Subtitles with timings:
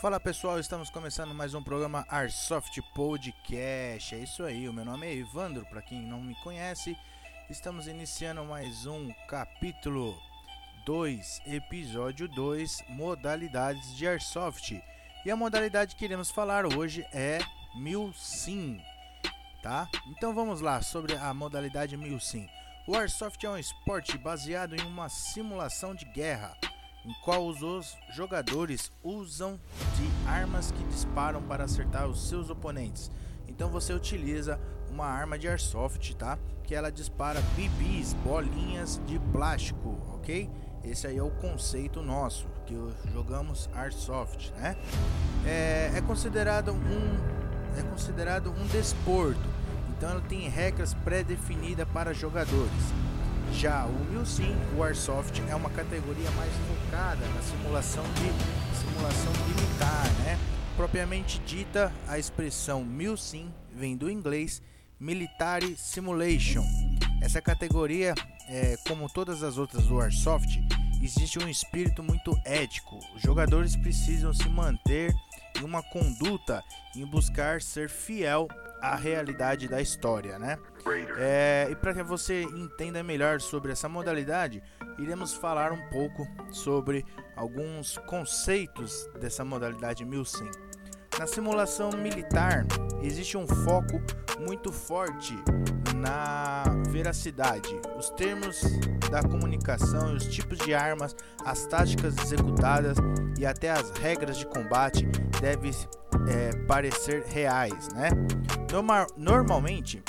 [0.00, 4.14] Fala pessoal, estamos começando mais um programa Airsoft Podcast.
[4.14, 6.96] É isso aí, o meu nome é Evandro, para quem não me conhece.
[7.50, 10.18] Estamos iniciando mais um capítulo
[10.86, 14.82] 2, episódio 2, modalidades de Airsoft.
[15.22, 17.40] E a modalidade que iremos falar hoje é
[17.74, 18.80] Milsim,
[19.62, 19.86] tá?
[20.06, 22.48] Então vamos lá sobre a modalidade Milsim.
[22.86, 26.56] O Airsoft é um esporte baseado em uma simulação de guerra
[27.04, 29.58] em qual os jogadores usam
[29.96, 33.10] de armas que disparam para acertar os seus oponentes.
[33.48, 36.38] Então você utiliza uma arma de airsoft, tá?
[36.64, 40.50] Que ela dispara bibis, bolinhas de plástico, ok?
[40.84, 42.74] Esse aí é o conceito nosso que
[43.12, 44.76] jogamos airsoft, né?
[45.44, 47.40] É, é considerado um
[47.78, 49.40] é considerado um desporto.
[49.90, 53.09] Então ele tem regras pré-definidas para jogadores.
[53.54, 60.04] Já o Milsim, o Airsoft, é uma categoria mais focada na simulação de simulação militar,
[60.24, 60.38] né?
[60.76, 64.62] Propriamente dita, a expressão Milsim vem do inglês
[64.98, 66.64] Military Simulation.
[67.22, 68.14] Essa categoria,
[68.48, 70.58] é, como todas as outras do Airsoft,
[71.02, 72.98] existe um espírito muito ético.
[73.14, 75.14] Os jogadores precisam se manter
[75.58, 76.62] em uma conduta
[76.96, 78.48] em buscar ser fiel
[78.80, 80.58] a realidade da história, né?
[81.16, 84.62] É, e para que você entenda melhor sobre essa modalidade,
[84.98, 87.04] iremos falar um pouco sobre
[87.36, 90.50] alguns conceitos dessa modalidade Milsim.
[91.18, 92.64] Na simulação militar,
[93.02, 94.00] existe um foco
[94.38, 95.34] muito forte
[95.96, 97.78] na veracidade.
[97.98, 98.62] Os termos
[99.10, 101.14] da comunicação os tipos de armas,
[101.44, 102.96] as táticas executadas
[103.38, 105.06] e até as regras de combate
[105.40, 105.72] devem
[106.28, 108.10] é, parecer reais, né?
[108.70, 110.02] Normal, normalmente,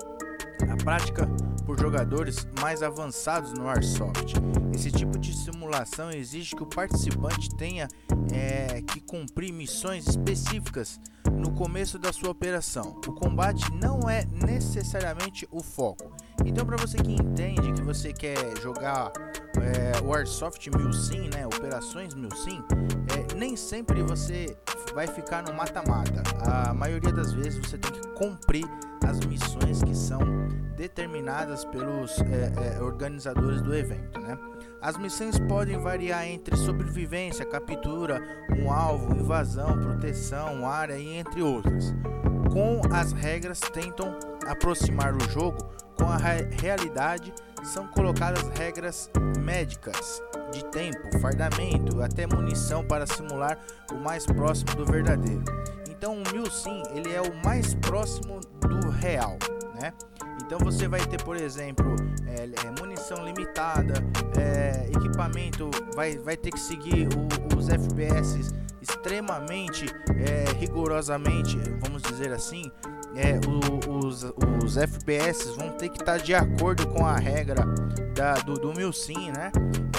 [0.70, 1.28] a prática
[1.64, 4.34] por jogadores mais avançados no Airsoft.
[4.74, 7.88] Esse tipo de simulação exige que o participante tenha
[8.32, 11.00] é, que cumprir missões específicas
[11.32, 13.00] no começo da sua operação.
[13.06, 16.12] O combate não é necessariamente o foco.
[16.44, 19.12] Então, para você que entende que você quer jogar
[19.60, 22.62] é, o Airsoft né, operações Milsim,
[23.16, 24.56] é, nem sempre você
[24.94, 26.22] vai ficar no mata-mata.
[26.40, 28.64] A maioria das vezes você tem que cumprir
[29.06, 30.20] as missões que são
[30.76, 34.18] determinadas pelos é, é, organizadores do evento.
[34.20, 34.38] Né?
[34.80, 38.20] As missões podem variar entre sobrevivência, captura,
[38.58, 41.94] um alvo, invasão, proteção, área e entre outras.
[42.52, 44.16] Com as regras tentam
[44.46, 45.58] aproximar o jogo
[45.96, 47.32] com a realidade,
[47.64, 53.58] são colocadas regras médicas de tempo, fardamento, até munição para simular
[53.90, 55.42] o mais próximo do verdadeiro.
[55.90, 59.38] Então o mil sim, ele é o mais próximo do real,
[59.80, 59.92] né?
[60.44, 63.94] Então você vai ter, por exemplo, é, é, munição limitada,
[64.38, 69.86] é, equipamento vai, vai ter que seguir o, os FPS extremamente
[70.18, 72.70] é, rigorosamente, vamos dizer assim,
[73.16, 74.24] é, o, os,
[74.62, 77.64] os FPS vão ter que estar tá de acordo com a regra
[78.14, 79.52] da, do, do Milsim, né?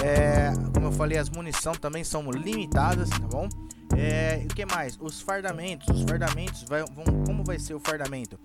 [0.04, 3.48] É, como eu falei, as munição também são limitadas, tá bom?
[3.96, 4.98] É, o que mais?
[5.00, 5.88] Os fardamentos.
[5.88, 8.38] Os fardamentos vai, vão, como vai ser o fardamento?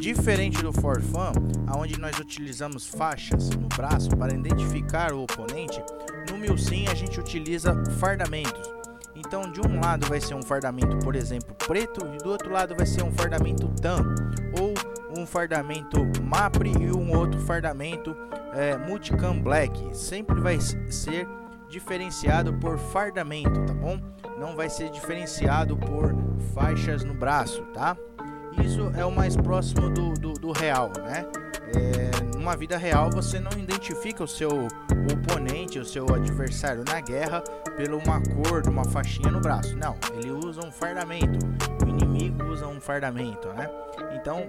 [0.00, 1.32] Diferente do forfã,
[1.76, 5.82] onde nós utilizamos faixas no braço para identificar o oponente,
[6.30, 8.77] no Milsim a gente utiliza fardamentos.
[9.18, 12.76] Então, de um lado vai ser um fardamento, por exemplo, preto, e do outro lado
[12.76, 14.14] vai ser um fardamento tan,
[14.58, 14.72] ou
[15.20, 18.16] um fardamento MAPRE e um outro fardamento
[18.54, 19.76] é, Multicam Black.
[19.92, 21.26] Sempre vai ser
[21.68, 24.00] diferenciado por fardamento, tá bom?
[24.38, 26.14] Não vai ser diferenciado por
[26.54, 27.96] faixas no braço, tá?
[28.64, 31.26] Isso é o mais próximo do, do, do real, né?
[31.74, 34.68] É, numa vida real você não identifica o seu
[35.12, 37.42] oponente, o seu adversário na guerra
[37.76, 39.76] pela uma cor, uma faixinha no braço.
[39.76, 41.38] Não, ele usa um fardamento.
[41.84, 43.68] O inimigo usa um fardamento, né?
[44.14, 44.46] Então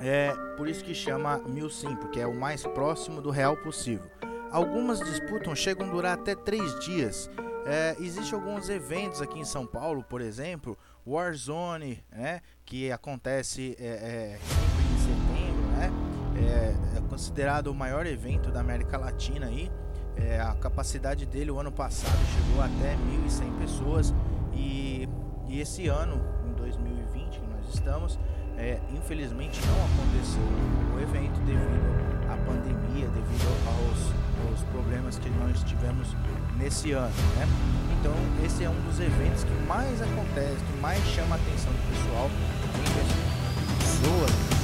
[0.00, 4.06] é por isso que chama mil sim, porque é o mais próximo do real possível.
[4.50, 7.30] Algumas disputas chegam a durar até três dias.
[7.66, 10.76] É, Existem alguns eventos aqui em São Paulo, por exemplo,
[11.06, 14.38] Warzone, né, que acontece é, é,
[16.44, 19.70] é, é, considerado o maior evento da América Latina aí.
[20.16, 22.94] É, a capacidade dele o ano passado chegou até
[23.26, 24.14] 1.100 pessoas
[24.52, 25.08] e,
[25.48, 28.18] e esse ano, em 2020, que nós estamos,
[28.58, 30.42] é, infelizmente não aconteceu
[30.94, 34.20] o evento devido à pandemia, devido aos
[34.52, 36.14] os problemas que nós tivemos
[36.58, 37.46] nesse ano, né?
[37.98, 38.12] Então
[38.44, 42.30] esse é um dos eventos que mais acontece, que mais chama a atenção do pessoal,
[42.74, 43.10] vem
[43.78, 44.59] pessoas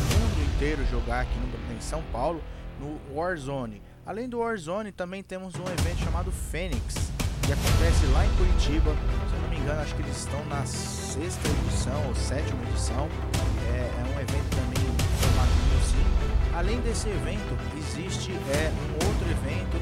[0.91, 2.43] jogar aqui no, em São Paulo
[2.81, 3.83] no Warzone.
[4.07, 7.11] Além do Warzone, também temos um evento chamado Fênix,
[7.43, 8.91] que acontece lá em Curitiba,
[9.29, 13.09] se eu não me engano, acho que eles estão na sexta edição ou sétima edição.
[13.75, 14.85] É, é um evento também
[15.21, 16.27] formado no Sim.
[16.55, 19.77] Além desse evento, existe é, um outro evento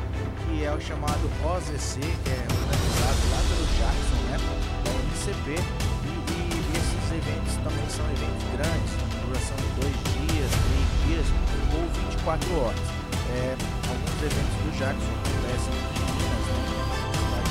[0.46, 4.36] que é o chamado OZC, que é organizado lá pelo Jackson, né?
[4.84, 5.50] Da MCP.
[5.54, 11.26] E, e, esses eventos também são eventos grandes, duração de dois dias, três dias
[11.74, 12.86] ou 24 horas.
[13.34, 13.56] É,
[13.88, 17.42] alguns eventos do Jackson acontecem em Minas, né?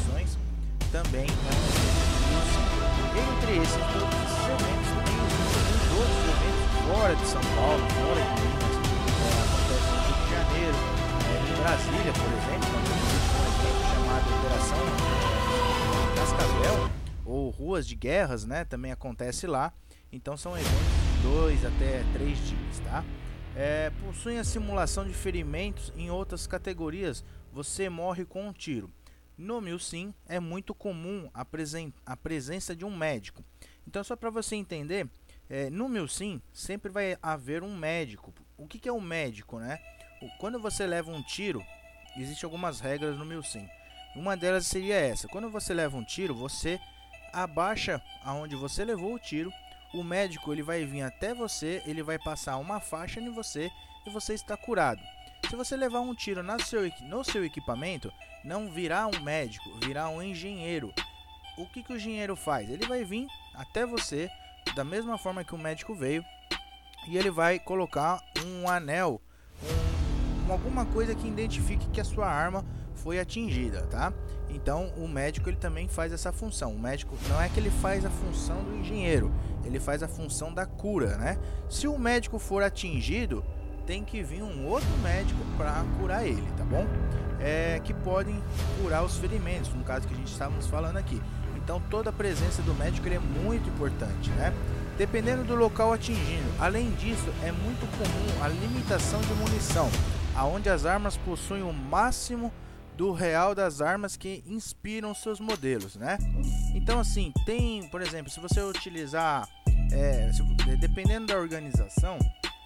[0.00, 2.00] De também é um evento
[3.20, 8.74] Entre esses todos eventos, tem alguns outros eventos fora de São Paulo, fora de Minas,
[9.20, 10.78] é, acontece no Rio de Janeiro,
[11.28, 14.84] é, em Brasília, por exemplo, nós temos um evento chamado Operação
[16.16, 16.78] Cascavel,
[17.26, 18.64] ou Ruas de Guerras, né?
[18.64, 19.72] Também acontece lá.
[20.12, 23.04] Então são eventos dois até três dias, tá?
[23.54, 27.24] É, possuem a simulação de ferimentos em outras categorias.
[27.52, 28.90] Você morre com um tiro.
[29.38, 33.44] No Milsim é muito comum a, presen a presença de um médico.
[33.86, 35.08] Então, só para você entender,
[35.48, 38.34] é, no Milsim sempre vai haver um médico.
[38.56, 39.78] O que, que é um médico, né?
[40.38, 41.62] Quando você leva um tiro,
[42.16, 43.68] existem algumas regras no Milsim.
[44.16, 46.80] Uma delas seria essa: quando você leva um tiro, você
[47.32, 49.52] abaixa aonde você levou o tiro
[49.94, 53.70] o médico ele vai vir até você, ele vai passar uma faixa em você
[54.06, 55.00] e você está curado.
[55.48, 58.12] Se você levar um tiro no seu, no seu equipamento,
[58.44, 60.92] não virá um médico, virá um engenheiro.
[61.58, 62.70] O que, que o engenheiro faz?
[62.70, 64.30] Ele vai vir até você,
[64.74, 66.24] da mesma forma que o médico veio,
[67.08, 69.20] e ele vai colocar um anel,
[70.48, 72.64] um, alguma coisa que identifique que a sua arma
[72.94, 74.12] foi atingida, tá?
[74.54, 76.72] Então o médico ele também faz essa função.
[76.72, 79.32] O médico não é que ele faz a função do engenheiro,
[79.64, 81.38] ele faz a função da cura, né?
[81.68, 83.44] Se o médico for atingido,
[83.86, 86.86] tem que vir um outro médico para curar ele, tá bom?
[87.40, 88.40] É, que podem
[88.80, 91.20] curar os ferimentos, no caso que a gente estávamos falando aqui.
[91.56, 94.52] Então toda a presença do médico é muito importante, né?
[94.98, 96.44] Dependendo do local atingido.
[96.60, 99.88] Além disso, é muito comum a limitação de munição,
[100.36, 102.52] aonde as armas possuem o máximo
[103.02, 106.16] do real das armas que inspiram seus modelos, né?
[106.72, 109.48] Então assim, tem, por exemplo, se você utilizar,
[109.90, 110.40] é, se,
[110.76, 112.16] dependendo da organização,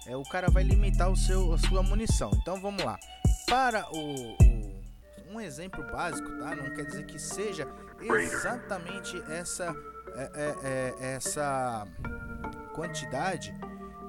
[0.05, 2.29] é, o cara vai limitar o seu, a sua munição.
[2.35, 2.99] Então vamos lá.
[3.47, 4.37] Para o,
[5.31, 6.55] o um exemplo básico, tá?
[6.55, 7.67] Não quer dizer que seja
[7.99, 9.75] exatamente essa
[10.15, 11.87] é, é, é essa
[12.75, 13.55] quantidade,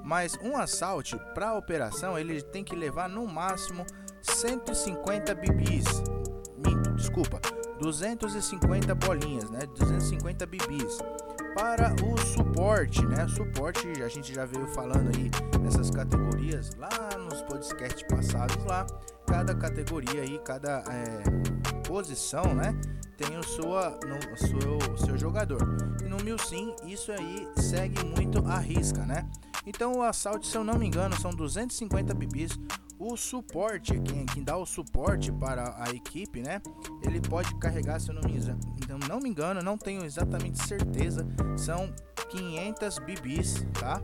[0.03, 3.83] mas um assalto para operação ele tem que levar no máximo
[4.21, 5.85] 150 bibis.
[6.99, 7.39] Desculpa.
[7.79, 9.59] 250 bolinhas, né?
[9.77, 10.99] 250 bibis.
[11.55, 13.27] Para o suporte, né?
[13.29, 15.31] Suporte, a gente já veio falando aí
[15.61, 18.85] nessas categorias lá nos podcasts passados lá.
[19.25, 21.23] Cada categoria aí, cada é,
[21.87, 22.75] posição, né?
[23.17, 25.59] Tem o sua, no, seu, seu jogador.
[26.03, 29.29] E no Milsim, isso aí segue muito a risca, né?
[29.65, 32.57] Então o assalto, se eu não me engano, são 250 bibis
[32.99, 36.61] o suporte, quem, quem dá o suporte para a equipe, né?
[37.01, 38.37] Ele pode carregar, se eu não me,
[38.83, 41.25] então, não me engano, não tenho exatamente certeza,
[41.57, 41.91] são
[42.29, 44.01] 500 bibis, tá?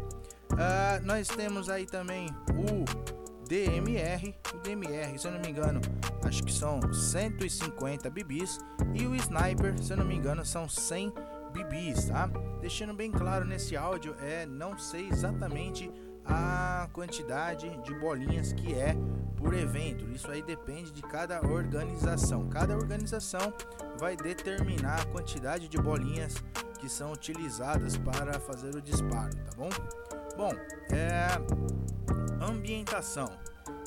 [0.53, 2.85] Uh, nós temos aí também o
[3.45, 5.81] DMR, o DMR, se eu não me engano,
[6.23, 8.57] acho que são 150 bibis
[8.93, 11.13] e o Sniper, se eu não me engano, são 100
[11.51, 12.27] bibis, tá?
[12.61, 15.91] Deixando bem claro nesse áudio, é não sei exatamente
[16.25, 18.95] a quantidade de bolinhas que é
[19.35, 20.09] por evento.
[20.09, 22.47] Isso aí depende de cada organização.
[22.49, 23.53] Cada organização
[23.99, 26.35] vai determinar a quantidade de bolinhas
[26.79, 29.69] que são utilizadas para fazer o disparo, tá bom?
[30.37, 30.51] Bom,
[30.91, 31.27] é
[32.43, 33.31] ambientação.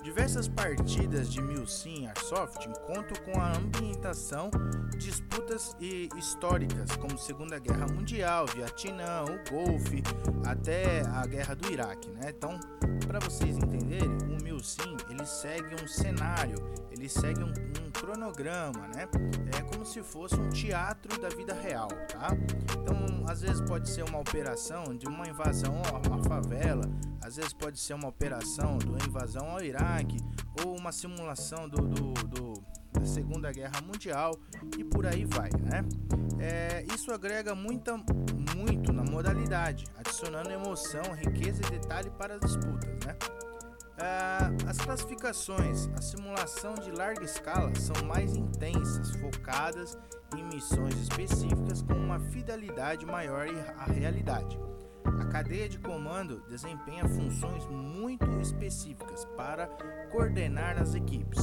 [0.09, 4.51] Diversas partidas de Milsim Airsoft contam com a ambientação
[4.97, 5.77] disputas
[6.17, 10.03] históricas como Segunda Guerra Mundial, Vietnã, o Golfe,
[10.47, 12.33] até a Guerra do Iraque, né?
[12.35, 12.59] Então,
[13.07, 16.57] para vocês entenderem, o Milsim ele segue um cenário,
[16.91, 19.07] ele segue um, um, cronograma, né?
[19.59, 22.31] É como se fosse um teatro da vida real, tá?
[22.81, 26.85] Então, às vezes pode ser uma operação de uma invasão a uma favela,
[27.23, 29.98] às vezes pode ser uma operação de uma invasão ao Iraque
[30.65, 34.39] ou uma simulação do, do, do da Segunda Guerra Mundial
[34.77, 35.85] e por aí vai, né?
[36.41, 37.97] É, isso agrega muita,
[38.57, 43.17] muito na modalidade, adicionando emoção, riqueza e detalhe para as disputas, né?
[44.01, 49.99] É, as classificações, a simulação de larga escala são mais intensas, focadas
[50.37, 54.59] em missões específicas com uma fidelidade maior à realidade.
[55.21, 59.67] A cadeia de comando desempenha funções muito específicas para
[60.11, 61.39] coordenar as equipes.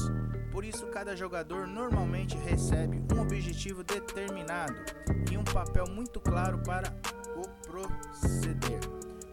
[0.52, 4.76] Por isso, cada jogador normalmente recebe um objetivo determinado
[5.32, 6.94] e um papel muito claro para
[7.36, 8.80] o proceder.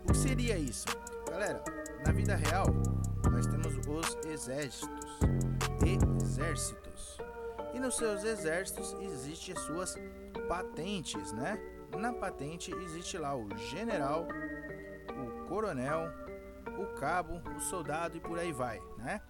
[0.05, 0.87] O que seria isso?
[1.31, 1.62] Galera,
[2.05, 2.67] na vida real,
[3.31, 5.19] nós temos os exércitos.
[6.23, 7.19] Exércitos.
[7.75, 9.97] E nos seus exércitos existem as suas
[10.49, 11.59] patentes, né?
[11.97, 14.27] Na patente existe lá o general,
[15.11, 16.09] o coronel,
[16.79, 19.21] o cabo, o soldado e por aí vai, né?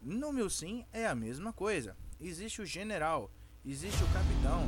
[0.00, 1.96] No meu sim é a mesma coisa.
[2.20, 3.30] Existe o general,
[3.64, 4.66] existe o capitão,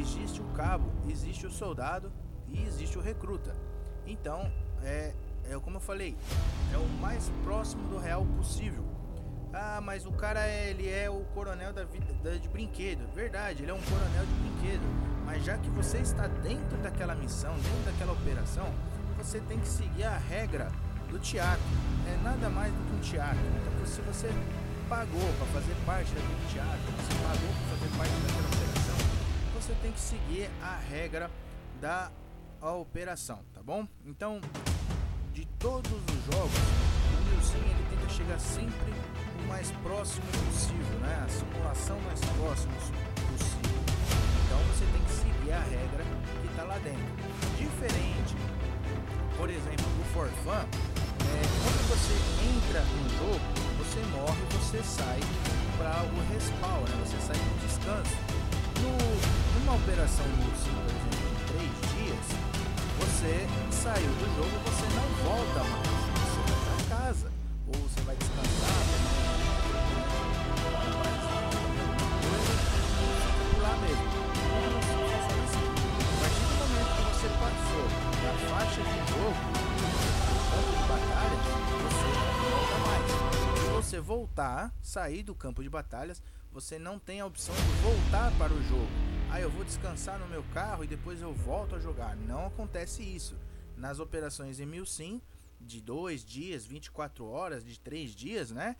[0.00, 2.12] existe o cabo, existe o soldado
[2.48, 3.54] e existe o recruta.
[4.06, 4.50] Então,
[4.82, 5.14] é,
[5.44, 6.16] é como eu falei,
[6.72, 8.84] é o mais próximo do real possível.
[9.52, 13.06] Ah, mas o cara ele é o coronel da vida da, de brinquedo.
[13.14, 15.07] Verdade, ele é um coronel de brinquedo.
[15.28, 18.66] Mas já que você está dentro daquela missão, dentro daquela operação,
[19.18, 20.72] você tem que seguir a regra
[21.10, 21.62] do teatro.
[22.06, 23.36] É nada mais do que um teatro.
[23.36, 24.30] Então, se você
[24.88, 28.96] pagou para fazer parte daquele teatro, você pagou para fazer parte daquela operação,
[29.54, 31.30] você tem que seguir a regra
[31.78, 32.10] da
[32.62, 33.86] operação, tá bom?
[34.06, 34.40] Então,
[35.34, 36.58] de todos os jogos,
[37.18, 38.94] o Nilson ele tenta chegar sempre
[39.44, 41.22] o mais próximo possível, né?
[41.22, 42.72] A simulação mais próxima
[44.78, 46.04] você tem que seguir a regra
[46.40, 47.02] que está lá dentro.
[47.58, 48.36] Diferente,
[49.36, 52.14] por exemplo, do For Fun, é, quando você
[52.46, 53.42] entra no jogo,
[53.78, 55.18] você morre, você sai
[55.78, 56.94] para o respawn, né?
[57.04, 58.14] Você sai do descanso.
[58.78, 58.94] No,
[59.58, 62.26] numa operação no por exemplo, em três dias,
[63.00, 65.97] você saiu do jogo, você não volta mais.
[84.08, 88.62] Voltar, sair do campo de batalhas, você não tem a opção de voltar para o
[88.62, 88.88] jogo.
[89.30, 92.16] Ah, eu vou descansar no meu carro e depois eu volto a jogar.
[92.16, 93.36] Não acontece isso.
[93.76, 95.20] Nas operações em Milsim,
[95.60, 98.76] de dois dias, 24 horas, de três dias, né?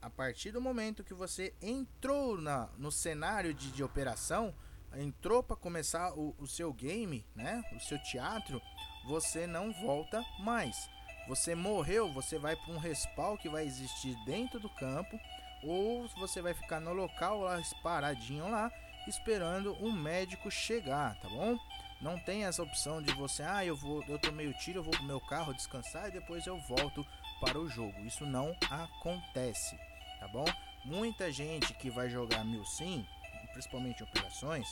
[0.00, 4.54] A partir do momento que você entrou na, no cenário de, de operação,
[4.96, 7.62] entrou para começar o, o seu game, né?
[7.76, 8.58] O seu teatro,
[9.06, 10.88] você não volta mais.
[11.30, 15.16] Você morreu, você vai para um respawn que vai existir dentro do campo,
[15.62, 18.68] ou você vai ficar no local lá paradinho lá,
[19.06, 21.56] esperando um médico chegar, tá bom?
[22.00, 24.90] Não tem essa opção de você, ah, eu vou, eu tomei o tiro, eu vou
[24.90, 27.06] pro meu carro descansar e depois eu volto
[27.40, 28.00] para o jogo.
[28.00, 29.78] Isso não acontece,
[30.18, 30.46] tá bom?
[30.84, 33.06] Muita gente que vai jogar mil sim,
[33.52, 34.66] principalmente operações,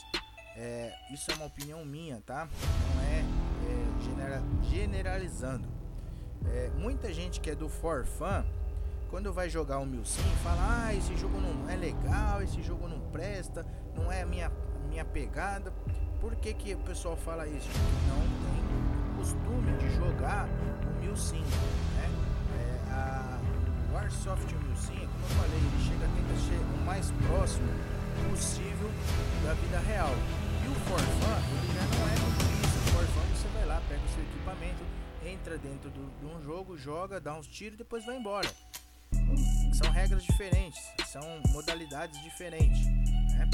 [0.57, 2.49] é, isso é uma opinião minha, tá?
[2.95, 5.78] Não é, é genera, generalizando.
[6.47, 8.43] É, muita gente que é do for fun,
[9.09, 12.87] quando vai jogar o mil sim, fala: Ah, esse jogo não é legal, esse jogo
[12.87, 13.65] não presta,
[13.95, 14.51] não é a minha,
[14.87, 15.71] minha pegada.
[16.19, 17.69] Por que, que o pessoal fala isso?
[18.07, 18.59] Não tem
[19.17, 20.47] costume de jogar
[20.87, 22.09] o mil sim, né?
[22.57, 23.39] É, a,
[23.93, 27.67] Warsoft 1005, como eu falei, ele chega, tenta ser o mais próximo
[28.29, 28.89] possível
[29.43, 30.13] da vida real.
[30.63, 32.15] E o Forfan, ele já não é.
[32.15, 34.83] O Forfan você vai lá, pega o seu equipamento,
[35.25, 38.49] entra dentro do, de um jogo, joga, dá uns tiros e depois vai embora.
[39.73, 41.21] São regras diferentes, são
[41.51, 42.85] modalidades diferentes.
[42.85, 43.49] Né?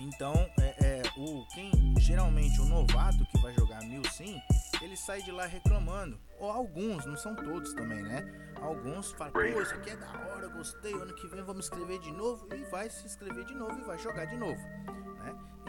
[0.00, 4.40] Então, é, é, o quem geralmente o novato que vai jogar mil sim,
[4.82, 6.18] ele sai de lá reclamando.
[6.38, 8.52] Ou alguns, não são todos também, né?
[8.60, 12.12] Alguns falam, pô, isso aqui é da hora, gostei, ano que vem vamos escrever de
[12.12, 14.60] novo e vai se inscrever de novo e vai jogar de novo?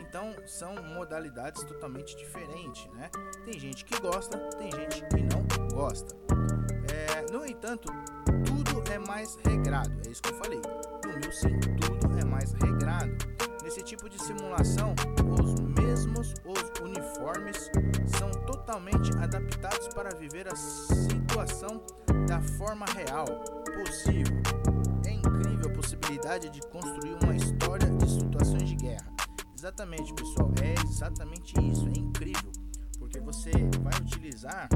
[0.07, 3.09] Então são modalidades totalmente diferentes, né?
[3.43, 6.15] Tem gente que gosta, tem gente que não gosta.
[6.89, 7.91] É, no entanto,
[8.45, 10.61] tudo é mais regrado, é isso que eu falei.
[11.05, 13.11] No mil sim, tudo é mais regrado.
[13.63, 14.95] Nesse tipo de simulação,
[15.37, 17.69] os mesmos os uniformes
[18.17, 21.83] são totalmente adaptados para viver a situação
[22.25, 23.25] da forma real
[23.75, 24.41] possível.
[25.05, 27.46] É incrível a possibilidade de construir uma história
[29.67, 32.49] Exatamente, pessoal, é exatamente isso, é incrível,
[32.99, 34.69] porque você vai utilizar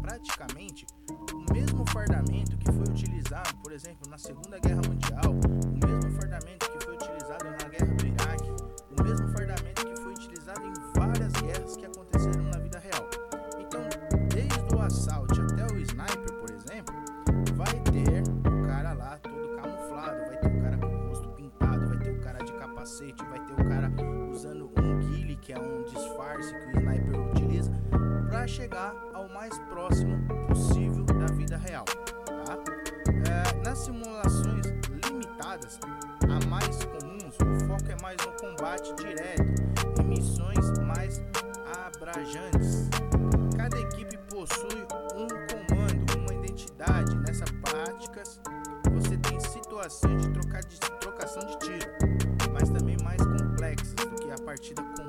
[0.00, 0.86] praticamente
[1.34, 6.65] o mesmo fardamento que foi utilizado, por exemplo, na Segunda Guerra Mundial, o mesmo fardamento
[39.36, 41.22] direto, em missões mais
[41.86, 42.88] abrajantes.
[43.56, 44.82] Cada equipe possui
[45.14, 47.16] um comando, uma identidade.
[47.16, 48.40] Nessas práticas,
[48.92, 51.90] você tem situações de, troca de trocação de tiro,
[52.52, 55.05] mas também mais complexas do que a partida comum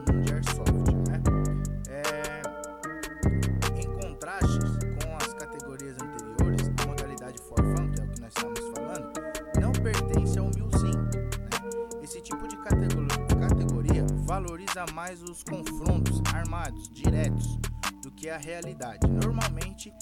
[14.93, 17.57] mais os confrontos armados diretos
[18.01, 19.07] do que a realidade.
[19.07, 19.93] Normalmente,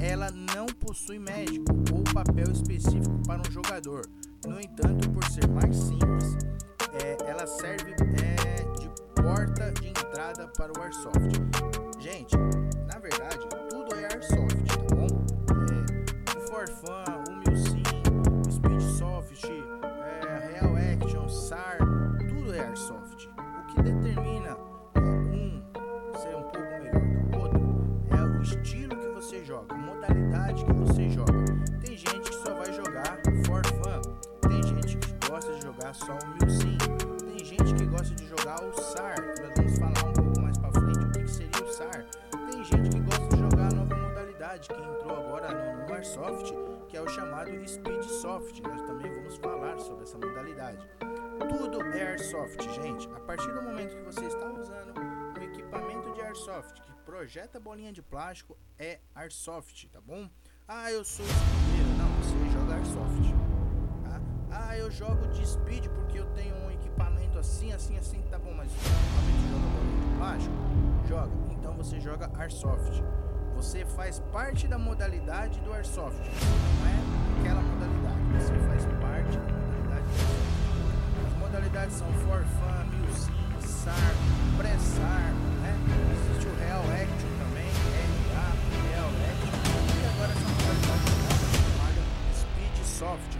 [0.00, 4.08] ela não possui médico ou papel específico para um jogador.
[4.46, 6.36] No entanto, por ser mais simples,
[7.02, 11.36] é, ela serve é, de porta de entrada para o Airsoft.
[11.98, 12.36] Gente,
[12.86, 13.55] na verdade,
[38.56, 41.64] jogar o SAR, nós vamos falar um pouco mais pra frente o que, que seria
[41.64, 42.06] o SAR.
[42.50, 46.52] Tem gente que gosta de jogar a nova modalidade que entrou agora no, Airsoft,
[46.88, 48.62] que é o chamado Speedsoft.
[48.62, 50.88] Nós também vamos falar sobre essa modalidade.
[51.38, 53.08] Tudo é Airsoft, gente.
[53.14, 57.92] A partir do momento que você está usando um equipamento de Airsoft que projeta bolinha
[57.92, 60.28] de plástico, é Airsoft, tá bom?
[60.66, 61.26] Ah, eu sou.
[61.96, 63.45] Não, você joga Airsoft.
[64.50, 68.52] Ah, eu jogo de speed porque eu tenho um equipamento assim, assim, assim, tá bom,
[68.54, 69.68] mas o equipamento joga
[70.00, 70.54] de plástico?
[71.08, 71.32] Joga.
[71.50, 73.02] Então você joga Airsoft.
[73.56, 76.18] Você faz parte da modalidade do Airsoft.
[76.18, 78.44] Não é aquela modalidade.
[78.44, 81.26] Você faz parte da modalidade do.
[81.26, 84.14] As modalidades são For Fun, Milsim, SAR,
[84.58, 85.74] Pressar, né?
[86.12, 87.68] Existe o Real Action também,
[88.34, 88.52] RA,
[88.90, 89.52] Real Action.
[89.96, 92.02] E agora essa modalidade nova chamada
[92.34, 93.35] Speed Soft.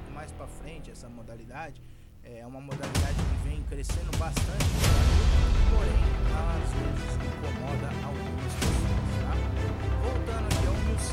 [0.00, 1.80] Pouco mais pra frente essa modalidade.
[2.22, 4.64] É uma modalidade que vem crescendo bastante
[5.70, 6.02] porém
[6.36, 9.32] às vezes incomoda algumas pessoas, tá?
[10.02, 11.09] Voltando aqui ao Milsim,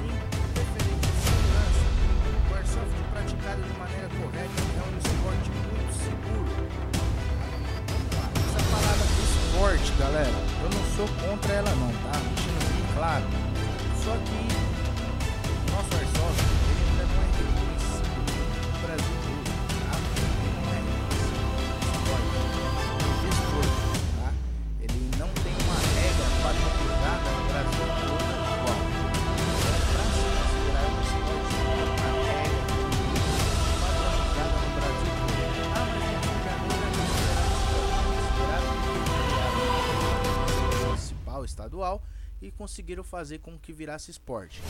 [42.68, 44.62] conseguiram fazer com que virasse esporte.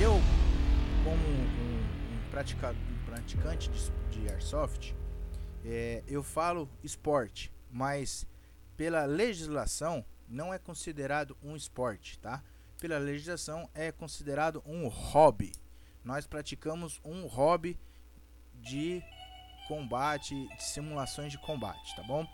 [0.00, 0.12] Eu,
[1.02, 4.94] como um, um pratica- um praticante de, de airsoft,
[5.64, 8.24] é, eu falo esporte, mas
[8.76, 12.40] pela legislação não é considerado um esporte, tá?
[12.80, 15.50] Pela legislação é considerado um hobby.
[16.04, 17.76] Nós praticamos um hobby
[18.54, 19.02] de
[19.66, 22.24] combate, de simulações de combate, tá bom?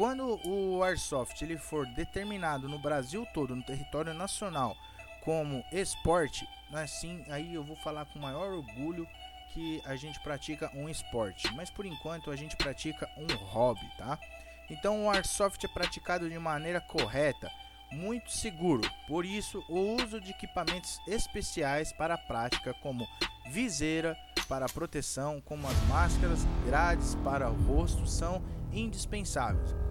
[0.00, 4.74] Quando o airsoft ele for determinado no Brasil todo, no território nacional,
[5.22, 9.06] como esporte, assim, aí eu vou falar com maior orgulho
[9.52, 14.18] que a gente pratica um esporte, mas por enquanto a gente pratica um hobby, tá?
[14.70, 17.50] Então o airsoft é praticado de maneira correta,
[17.92, 18.90] muito seguro.
[19.06, 23.06] Por isso, o uso de equipamentos especiais para a prática, como
[23.50, 24.16] viseira
[24.48, 29.89] para proteção, como as máscaras, grades para o rosto, são indispensáveis.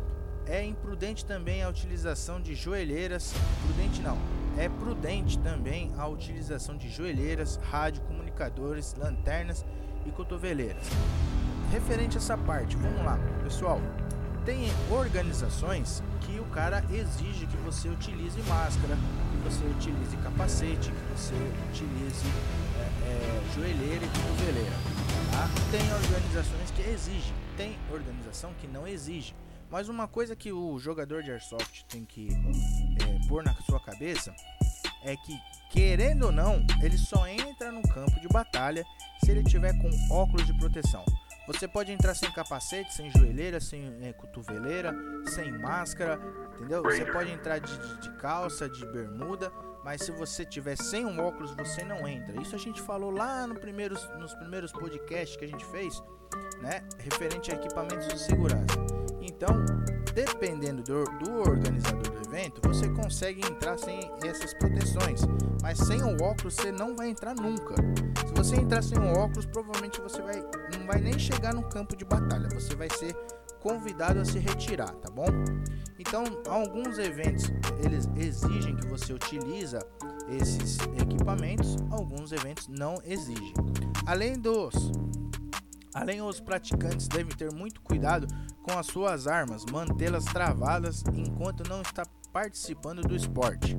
[0.50, 4.18] É imprudente também a utilização de joelheiras, prudente não,
[4.58, 9.64] é prudente também a utilização de joelheiras, rádio, comunicadores, lanternas
[10.08, 10.88] e cotoveleiras.
[11.72, 13.80] Referente a essa parte, vamos lá, pessoal.
[14.44, 18.98] Tem organizações que o cara exige que você utilize máscara,
[19.32, 21.36] que você utilize capacete, que você
[21.70, 22.26] utilize
[23.06, 24.76] é, é, joelheira e cotoveleira.
[25.32, 25.48] Tá?
[25.70, 29.36] Tem organizações que exigem, tem organização que não exige.
[29.70, 34.34] Mas uma coisa que o jogador de airsoft tem que é, pôr na sua cabeça
[35.04, 35.40] é que,
[35.72, 38.84] querendo ou não, ele só entra no campo de batalha
[39.24, 41.06] se ele tiver com óculos de proteção.
[41.48, 44.94] Você pode entrar sem capacete, sem joelheira, sem é, cotoveleira,
[45.26, 46.20] sem máscara,
[46.54, 46.84] entendeu?
[46.84, 49.52] Você pode entrar de, de, de, calça, de bermuda,
[49.84, 52.40] mas se você tiver sem um óculos, você não entra.
[52.40, 56.04] Isso a gente falou lá no primeiros, nos primeiros podcasts que a gente fez,
[56.62, 56.84] né?
[57.00, 58.99] Referente a equipamentos de segurança.
[59.42, 59.56] Então,
[60.14, 65.22] dependendo do, do organizador do evento, você consegue entrar sem essas proteções,
[65.62, 67.74] mas sem o óculos você não vai entrar nunca.
[68.28, 70.44] Se você entrar sem o óculos, provavelmente você vai
[70.78, 73.16] não vai nem chegar no campo de batalha, você vai ser
[73.62, 75.28] convidado a se retirar, tá bom?
[75.98, 77.50] Então, alguns eventos
[77.82, 79.80] eles exigem que você utiliza
[80.28, 83.54] esses equipamentos, alguns eventos não exigem.
[84.06, 84.92] Além dos
[85.94, 88.28] Além, os praticantes devem ter muito cuidado
[88.64, 93.76] com as suas armas, mantê-las travadas enquanto não está participando do esporte.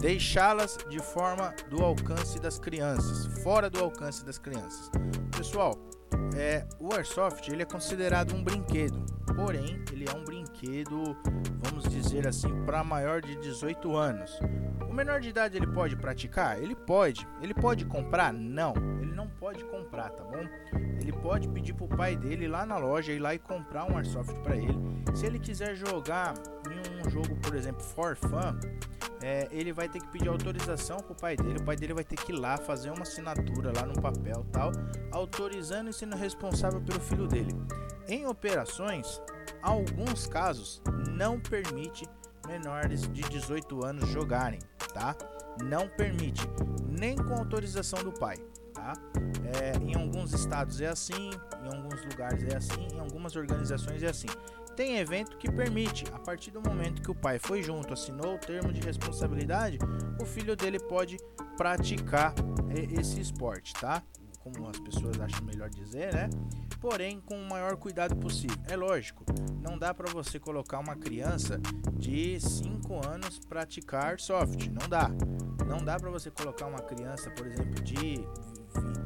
[0.00, 4.90] Deixá-las de forma do alcance das crianças, fora do alcance das crianças.
[5.36, 5.76] Pessoal,
[6.38, 11.16] é, o Airsoft ele é considerado um brinquedo, porém ele é um brinquedo,
[11.58, 14.38] vamos dizer assim, para maior de 18 anos.
[14.88, 16.60] O menor de idade ele pode praticar?
[16.62, 17.26] Ele pode.
[17.42, 18.32] Ele pode comprar?
[18.32, 20.48] Não, ele não pode comprar, tá bom?
[21.00, 24.34] Ele pode pedir pro pai dele lá na loja ir lá e comprar um Airsoft
[24.40, 24.78] para ele.
[25.14, 26.34] Se ele quiser jogar
[26.70, 28.58] em um jogo, por exemplo, for fun,
[29.22, 31.58] é, ele vai ter que pedir autorização pro pai dele.
[31.58, 34.70] O pai dele vai ter que ir lá fazer uma assinatura lá no papel tal,
[35.10, 37.54] autorizando e sendo responsável pelo filho dele.
[38.06, 39.20] Em operações,
[39.62, 42.06] alguns casos não permite
[42.46, 44.60] menores de 18 anos jogarem,
[44.92, 45.16] tá?
[45.64, 46.42] Não permite,
[46.86, 48.36] nem com autorização do pai,
[48.74, 48.92] tá?
[49.56, 51.30] É, em alguns estados é assim,
[51.62, 54.28] em alguns lugares é assim, em algumas organizações é assim.
[54.76, 58.38] Tem evento que permite, a partir do momento que o pai foi junto, assinou o
[58.38, 59.78] termo de responsabilidade,
[60.20, 61.16] o filho dele pode
[61.56, 62.32] praticar
[62.96, 64.02] esse esporte, tá?
[64.54, 66.28] Como as pessoas acham melhor dizer, né?
[66.80, 68.56] Porém, com o maior cuidado possível.
[68.68, 69.24] É lógico,
[69.60, 71.60] não dá para você colocar uma criança
[71.94, 75.10] de 5 anos praticar soft, não dá.
[75.66, 78.24] Não dá para você colocar uma criança, por exemplo, de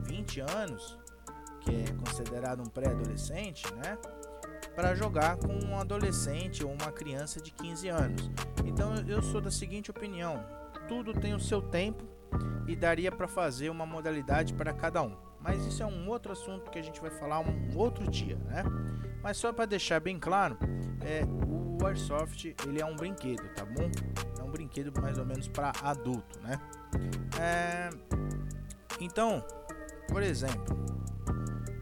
[0.04, 0.98] 20 anos,
[1.60, 3.98] que é considerado um pré-adolescente, né?
[4.74, 8.30] para jogar com um adolescente ou uma criança de 15 anos.
[8.64, 10.44] Então eu sou da seguinte opinião:
[10.88, 12.04] tudo tem o seu tempo
[12.66, 15.16] e daria para fazer uma modalidade para cada um.
[15.42, 18.64] Mas isso é um outro assunto que a gente vai falar um outro dia, né?
[19.22, 20.56] Mas só para deixar bem claro,
[21.00, 23.90] é, o Airsoft ele é um brinquedo, tá bom?
[24.38, 26.60] É um brinquedo mais ou menos para adulto, né?
[27.40, 27.90] É,
[29.00, 29.44] então,
[30.08, 30.76] por exemplo,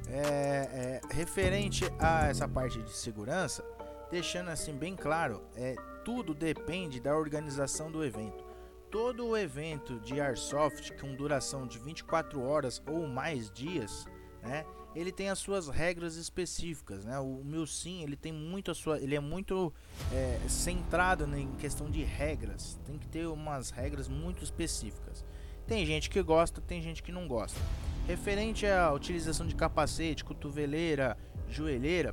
[0.09, 3.65] é, é, referente a essa parte de segurança,
[4.11, 8.50] deixando assim bem claro, é, tudo depende da organização do evento.
[8.91, 14.05] Todo o evento de Airsoft com duração de 24 horas ou mais dias,
[14.43, 17.19] né, ele tem as suas regras específicas, né?
[17.21, 19.73] O meu sim, ele tem muito a sua, ele é muito
[20.13, 22.79] é, centrado em questão de regras.
[22.85, 25.25] Tem que ter umas regras muito específicas.
[25.67, 27.61] Tem gente que gosta, tem gente que não gosta.
[28.09, 31.17] Referente à utilização de capacete, cotoveleira,
[31.49, 32.13] joelheira,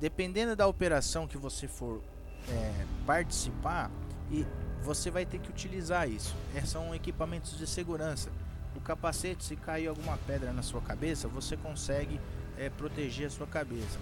[0.00, 2.02] dependendo da operação que você for
[2.48, 3.92] é, participar,
[4.30, 4.44] e
[4.82, 6.34] você vai ter que utilizar isso.
[6.54, 8.30] É, são equipamentos de segurança.
[8.74, 12.20] O capacete, se cair alguma pedra na sua cabeça, você consegue
[12.58, 13.98] é, proteger a sua cabeça.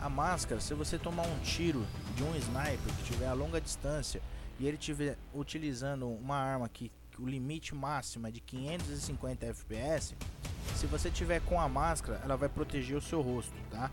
[0.00, 4.22] A máscara, se você tomar um tiro de um sniper que estiver a longa distância
[4.58, 10.14] e ele estiver utilizando uma arma que o limite máximo é de 550 fps,
[10.76, 13.90] se você tiver com a máscara, ela vai proteger o seu rosto, tá?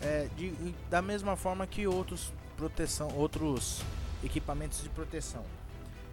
[0.00, 0.52] É, de,
[0.90, 3.80] da mesma forma que outros proteção, outros
[4.24, 5.44] equipamentos de proteção,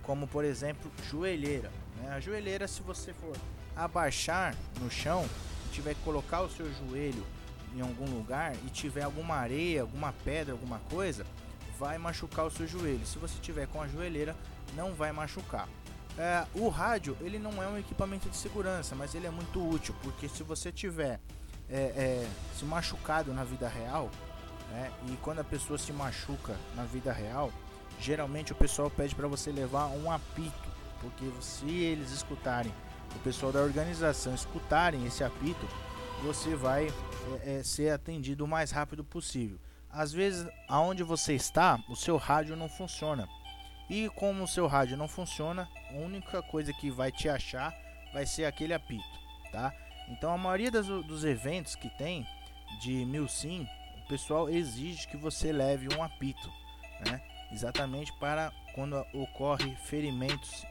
[0.03, 1.71] como por exemplo joelheira.
[1.97, 2.11] Né?
[2.11, 3.35] A joelheira, se você for
[3.75, 5.27] abaixar no chão,
[5.71, 7.25] tiver que colocar o seu joelho
[7.73, 11.25] em algum lugar e tiver alguma areia, alguma pedra, alguma coisa,
[11.79, 13.05] vai machucar o seu joelho.
[13.05, 14.35] Se você tiver com a joelheira,
[14.75, 15.67] não vai machucar.
[16.17, 19.95] É, o rádio ele não é um equipamento de segurança, mas ele é muito útil
[20.03, 21.19] porque se você tiver
[21.69, 24.11] é, é, se machucado na vida real,
[24.69, 27.51] né, e quando a pessoa se machuca na vida real,
[27.99, 32.73] geralmente o pessoal pede para você levar um apito, porque se eles escutarem,
[33.15, 35.67] o pessoal da organização escutarem esse apito,
[36.23, 36.87] você vai
[37.43, 39.59] é, é, ser atendido o mais rápido possível.
[39.89, 43.27] Às vezes, aonde você está, o seu rádio não funciona
[43.91, 47.75] e como o seu rádio não funciona, a única coisa que vai te achar
[48.13, 49.03] vai ser aquele apito,
[49.51, 49.73] tá?
[50.07, 52.25] Então a maioria das, dos eventos que tem
[52.79, 53.67] de mil sim,
[54.05, 56.49] o pessoal exige que você leve um apito,
[57.05, 57.21] né?
[57.51, 60.65] Exatamente para quando ocorre ferimentos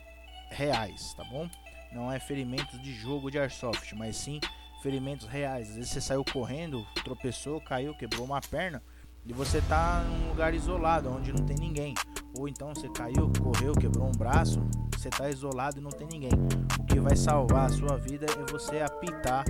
[0.51, 1.49] reais, tá bom?
[1.93, 4.41] Não é ferimentos de jogo de airsoft, mas sim
[4.83, 5.69] ferimentos reais.
[5.71, 8.83] Às vezes você saiu correndo, tropeçou, caiu, quebrou uma perna
[9.27, 11.95] e você tá num lugar isolado, onde não tem ninguém.
[12.39, 14.63] Ou então você caiu, correu, quebrou um braço,
[14.97, 16.31] você tá isolado e não tem ninguém.
[16.79, 19.45] O que vai salvar a sua vida é você apitar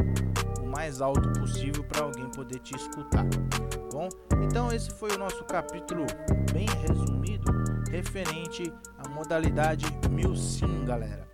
[0.70, 3.26] mais alto possível para alguém poder te escutar.
[3.92, 4.08] Bom,
[4.42, 6.06] então esse foi o nosso capítulo
[6.52, 7.52] bem resumido
[7.90, 11.28] referente à modalidade mil sim, galera.